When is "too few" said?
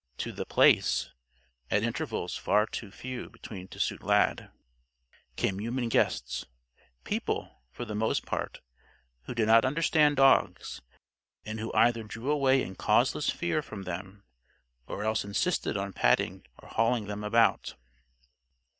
2.65-3.29